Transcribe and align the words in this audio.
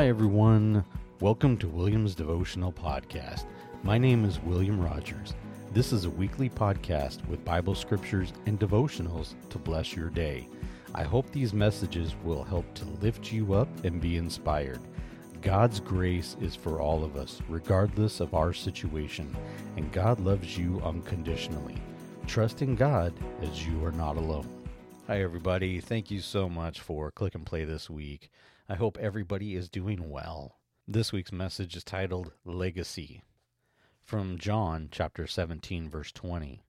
Hi, 0.00 0.08
everyone. 0.08 0.82
Welcome 1.20 1.58
to 1.58 1.68
William's 1.68 2.14
Devotional 2.14 2.72
Podcast. 2.72 3.44
My 3.82 3.98
name 3.98 4.24
is 4.24 4.40
William 4.40 4.80
Rogers. 4.80 5.34
This 5.74 5.92
is 5.92 6.06
a 6.06 6.10
weekly 6.10 6.48
podcast 6.48 7.22
with 7.28 7.44
Bible 7.44 7.74
scriptures 7.74 8.32
and 8.46 8.58
devotionals 8.58 9.34
to 9.50 9.58
bless 9.58 9.94
your 9.94 10.08
day. 10.08 10.48
I 10.94 11.02
hope 11.02 11.30
these 11.30 11.52
messages 11.52 12.14
will 12.24 12.42
help 12.42 12.72
to 12.76 12.86
lift 13.02 13.30
you 13.30 13.52
up 13.52 13.68
and 13.84 14.00
be 14.00 14.16
inspired. 14.16 14.80
God's 15.42 15.80
grace 15.80 16.34
is 16.40 16.56
for 16.56 16.80
all 16.80 17.04
of 17.04 17.16
us, 17.16 17.42
regardless 17.46 18.20
of 18.20 18.32
our 18.32 18.54
situation, 18.54 19.36
and 19.76 19.92
God 19.92 20.18
loves 20.18 20.56
you 20.56 20.80
unconditionally. 20.82 21.76
Trust 22.26 22.62
in 22.62 22.74
God 22.74 23.12
as 23.42 23.66
you 23.66 23.84
are 23.84 23.92
not 23.92 24.16
alone. 24.16 24.59
Hi, 25.10 25.22
everybody. 25.22 25.80
Thank 25.80 26.12
you 26.12 26.20
so 26.20 26.48
much 26.48 26.78
for 26.78 27.10
click 27.10 27.34
and 27.34 27.44
play 27.44 27.64
this 27.64 27.90
week. 27.90 28.30
I 28.68 28.76
hope 28.76 28.96
everybody 28.96 29.56
is 29.56 29.68
doing 29.68 30.08
well. 30.08 30.60
This 30.86 31.12
week's 31.12 31.32
message 31.32 31.74
is 31.74 31.82
titled 31.82 32.30
Legacy. 32.44 33.24
From 34.04 34.38
John 34.38 34.88
chapter 34.92 35.26
17, 35.26 35.90
verse 35.90 36.12
20. 36.12 36.62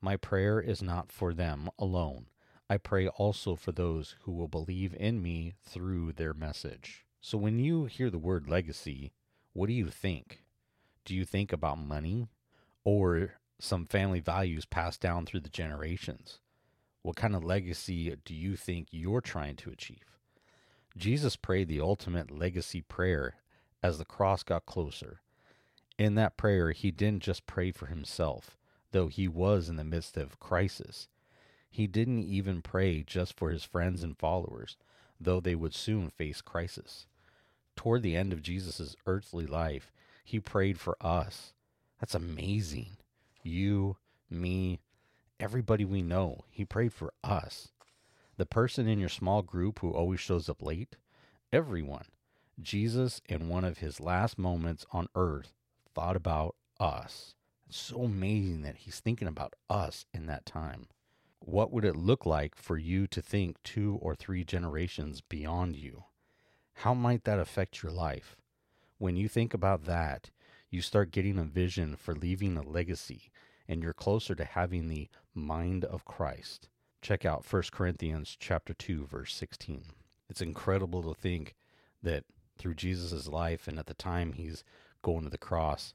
My 0.00 0.16
prayer 0.16 0.62
is 0.62 0.80
not 0.80 1.12
for 1.12 1.34
them 1.34 1.68
alone. 1.78 2.28
I 2.70 2.78
pray 2.78 3.06
also 3.06 3.54
for 3.54 3.72
those 3.72 4.16
who 4.22 4.32
will 4.32 4.48
believe 4.48 4.94
in 4.98 5.22
me 5.22 5.52
through 5.62 6.12
their 6.12 6.32
message. 6.32 7.04
So 7.20 7.36
when 7.36 7.58
you 7.58 7.84
hear 7.84 8.08
the 8.08 8.16
word 8.16 8.48
legacy, 8.48 9.12
what 9.52 9.66
do 9.66 9.74
you 9.74 9.90
think? 9.90 10.42
Do 11.04 11.14
you 11.14 11.26
think 11.26 11.52
about 11.52 11.76
money 11.76 12.28
or 12.82 13.34
some 13.58 13.84
family 13.84 14.20
values 14.20 14.64
passed 14.64 15.02
down 15.02 15.26
through 15.26 15.40
the 15.40 15.50
generations? 15.50 16.38
What 17.04 17.16
kind 17.16 17.36
of 17.36 17.44
legacy 17.44 18.16
do 18.24 18.34
you 18.34 18.56
think 18.56 18.88
you're 18.90 19.20
trying 19.20 19.56
to 19.56 19.70
achieve? 19.70 20.16
Jesus 20.96 21.36
prayed 21.36 21.68
the 21.68 21.82
ultimate 21.82 22.30
legacy 22.30 22.80
prayer 22.80 23.34
as 23.82 23.98
the 23.98 24.06
cross 24.06 24.42
got 24.42 24.64
closer. 24.64 25.20
In 25.98 26.14
that 26.14 26.38
prayer, 26.38 26.72
he 26.72 26.90
didn't 26.90 27.22
just 27.22 27.46
pray 27.46 27.72
for 27.72 27.86
himself, 27.86 28.56
though 28.92 29.08
he 29.08 29.28
was 29.28 29.68
in 29.68 29.76
the 29.76 29.84
midst 29.84 30.16
of 30.16 30.40
crisis. 30.40 31.08
He 31.68 31.86
didn't 31.86 32.24
even 32.24 32.62
pray 32.62 33.02
just 33.02 33.36
for 33.36 33.50
his 33.50 33.64
friends 33.64 34.02
and 34.02 34.16
followers, 34.16 34.78
though 35.20 35.40
they 35.40 35.54
would 35.54 35.74
soon 35.74 36.08
face 36.08 36.40
crisis. 36.40 37.06
Toward 37.76 38.02
the 38.02 38.16
end 38.16 38.32
of 38.32 38.40
Jesus' 38.40 38.96
earthly 39.06 39.46
life, 39.46 39.92
he 40.24 40.40
prayed 40.40 40.80
for 40.80 40.96
us. 41.02 41.52
That's 42.00 42.14
amazing. 42.14 42.96
You, 43.42 43.98
me, 44.30 44.80
everybody 45.40 45.84
we 45.84 46.02
know. 46.02 46.44
He 46.50 46.64
prayed 46.64 46.92
for 46.92 47.12
us. 47.22 47.68
The 48.36 48.46
person 48.46 48.88
in 48.88 48.98
your 48.98 49.08
small 49.08 49.42
group 49.42 49.80
who 49.80 49.92
always 49.92 50.20
shows 50.20 50.48
up 50.48 50.62
late, 50.62 50.96
everyone. 51.52 52.06
Jesus, 52.60 53.20
in 53.28 53.48
one 53.48 53.64
of 53.64 53.78
his 53.78 54.00
last 54.00 54.38
moments 54.38 54.86
on 54.92 55.08
earth, 55.14 55.52
thought 55.94 56.16
about 56.16 56.54
us. 56.78 57.34
It's 57.68 57.78
so 57.78 58.02
amazing 58.02 58.62
that 58.62 58.76
he's 58.76 59.00
thinking 59.00 59.28
about 59.28 59.54
us 59.68 60.06
in 60.12 60.26
that 60.26 60.46
time. 60.46 60.86
What 61.40 61.72
would 61.72 61.84
it 61.84 61.96
look 61.96 62.24
like 62.24 62.54
for 62.54 62.78
you 62.78 63.06
to 63.08 63.20
think 63.20 63.62
two 63.62 63.98
or 64.00 64.14
three 64.14 64.44
generations 64.44 65.20
beyond 65.20 65.76
you? 65.76 66.04
How 66.78 66.94
might 66.94 67.24
that 67.24 67.38
affect 67.38 67.82
your 67.82 67.92
life? 67.92 68.36
When 68.98 69.16
you 69.16 69.28
think 69.28 69.52
about 69.52 69.84
that, 69.84 70.30
you 70.70 70.80
start 70.80 71.10
getting 71.10 71.38
a 71.38 71.44
vision 71.44 71.96
for 71.96 72.14
leaving 72.14 72.56
a 72.56 72.62
legacy 72.62 73.30
and 73.68 73.82
you're 73.82 73.92
closer 73.92 74.34
to 74.34 74.44
having 74.44 74.88
the 74.88 75.08
mind 75.34 75.84
of 75.84 76.04
Christ. 76.04 76.68
Check 77.02 77.24
out 77.24 77.50
1 77.50 77.62
Corinthians 77.72 78.36
chapter 78.38 78.74
2 78.74 79.06
verse 79.06 79.34
16. 79.34 79.84
It's 80.28 80.40
incredible 80.40 81.02
to 81.02 81.20
think 81.20 81.54
that 82.02 82.24
through 82.58 82.74
Jesus' 82.74 83.28
life 83.28 83.68
and 83.68 83.78
at 83.78 83.86
the 83.86 83.94
time 83.94 84.32
he's 84.32 84.64
going 85.02 85.24
to 85.24 85.30
the 85.30 85.38
cross, 85.38 85.94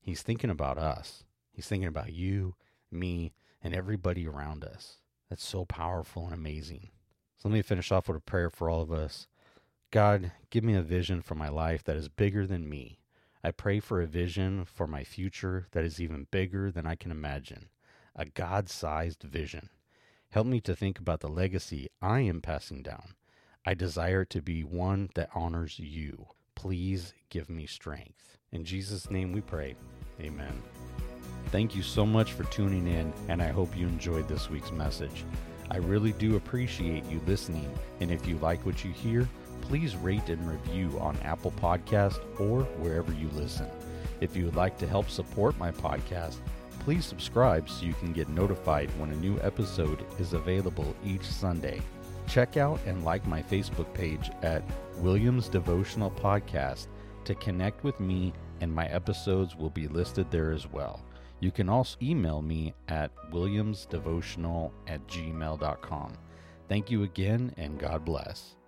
he's 0.00 0.22
thinking 0.22 0.50
about 0.50 0.78
us. 0.78 1.24
He's 1.52 1.66
thinking 1.66 1.88
about 1.88 2.12
you, 2.12 2.54
me, 2.90 3.32
and 3.62 3.74
everybody 3.74 4.26
around 4.26 4.64
us. 4.64 4.96
That's 5.28 5.44
so 5.44 5.64
powerful 5.64 6.24
and 6.24 6.34
amazing. 6.34 6.90
So 7.38 7.48
let 7.48 7.54
me 7.54 7.62
finish 7.62 7.90
off 7.90 8.08
with 8.08 8.16
a 8.16 8.20
prayer 8.20 8.50
for 8.50 8.68
all 8.68 8.82
of 8.82 8.92
us. 8.92 9.26
God, 9.90 10.32
give 10.50 10.62
me 10.62 10.74
a 10.74 10.82
vision 10.82 11.20
for 11.22 11.34
my 11.34 11.48
life 11.48 11.82
that 11.84 11.96
is 11.96 12.08
bigger 12.08 12.46
than 12.46 12.68
me. 12.68 12.99
I 13.42 13.50
pray 13.50 13.80
for 13.80 14.00
a 14.00 14.06
vision 14.06 14.64
for 14.64 14.86
my 14.86 15.02
future 15.02 15.66
that 15.72 15.84
is 15.84 16.00
even 16.00 16.26
bigger 16.30 16.70
than 16.70 16.86
I 16.86 16.94
can 16.94 17.10
imagine, 17.10 17.70
a 18.14 18.26
God 18.26 18.68
sized 18.68 19.22
vision. 19.22 19.70
Help 20.30 20.46
me 20.46 20.60
to 20.60 20.76
think 20.76 20.98
about 20.98 21.20
the 21.20 21.28
legacy 21.28 21.88
I 22.02 22.20
am 22.20 22.42
passing 22.42 22.82
down. 22.82 23.14
I 23.64 23.74
desire 23.74 24.24
to 24.26 24.40
be 24.42 24.62
one 24.62 25.10
that 25.14 25.30
honors 25.34 25.78
you. 25.78 26.26
Please 26.54 27.14
give 27.30 27.48
me 27.48 27.66
strength. 27.66 28.38
In 28.52 28.64
Jesus' 28.64 29.10
name 29.10 29.32
we 29.32 29.40
pray. 29.40 29.74
Amen. 30.20 30.62
Thank 31.46 31.74
you 31.74 31.82
so 31.82 32.04
much 32.04 32.32
for 32.32 32.44
tuning 32.44 32.86
in, 32.86 33.12
and 33.28 33.42
I 33.42 33.48
hope 33.48 33.76
you 33.76 33.86
enjoyed 33.86 34.28
this 34.28 34.50
week's 34.50 34.70
message. 34.70 35.24
I 35.70 35.78
really 35.78 36.12
do 36.12 36.36
appreciate 36.36 37.04
you 37.06 37.20
listening, 37.26 37.72
and 38.00 38.10
if 38.10 38.26
you 38.26 38.36
like 38.38 38.64
what 38.66 38.84
you 38.84 38.92
hear, 38.92 39.28
please 39.62 39.96
rate 39.96 40.28
and 40.28 40.48
review 40.48 40.98
on 41.00 41.16
Apple 41.18 41.52
Podcast 41.52 42.20
or 42.40 42.62
wherever 42.78 43.12
you 43.12 43.28
listen. 43.34 43.68
If 44.20 44.36
you 44.36 44.44
would 44.44 44.56
like 44.56 44.78
to 44.78 44.86
help 44.86 45.08
support 45.08 45.58
my 45.58 45.70
podcast, 45.70 46.36
please 46.80 47.04
subscribe 47.04 47.68
so 47.68 47.86
you 47.86 47.94
can 47.94 48.12
get 48.12 48.28
notified 48.28 48.90
when 48.98 49.10
a 49.10 49.16
new 49.16 49.38
episode 49.40 50.04
is 50.18 50.32
available 50.32 50.94
each 51.04 51.24
Sunday. 51.24 51.80
Check 52.26 52.56
out 52.56 52.80
and 52.86 53.04
like 53.04 53.26
my 53.26 53.42
Facebook 53.42 53.92
page 53.94 54.30
at 54.42 54.62
Williams 54.98 55.48
Devotional 55.48 56.10
Podcast 56.10 56.86
to 57.24 57.34
connect 57.34 57.84
with 57.84 57.98
me, 58.00 58.32
and 58.60 58.72
my 58.72 58.86
episodes 58.86 59.56
will 59.56 59.70
be 59.70 59.88
listed 59.88 60.30
there 60.30 60.52
as 60.52 60.70
well. 60.70 61.04
You 61.40 61.50
can 61.50 61.68
also 61.68 61.96
email 62.02 62.42
me 62.42 62.74
at 62.88 63.10
williamsdevotional 63.30 64.70
at 64.86 65.06
gmail.com. 65.08 66.12
Thank 66.68 66.90
you 66.90 67.02
again, 67.02 67.52
and 67.56 67.78
God 67.78 68.04
bless. 68.04 68.59